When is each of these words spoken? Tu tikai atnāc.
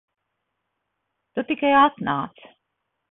Tu 1.35 1.43
tikai 1.51 1.73
atnāc. 1.83 2.43